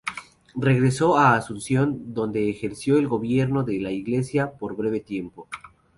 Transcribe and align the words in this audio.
Regresó 0.55 1.15
a 1.19 1.35
Asunción, 1.35 2.11
donde 2.15 2.49
ejerció 2.49 2.97
el 2.97 3.07
gobierno 3.07 3.61
de 3.63 3.79
la 3.79 3.91
Iglesia 3.91 4.53
por 4.57 4.75
breve 4.75 4.99
tiempo. 4.99 5.47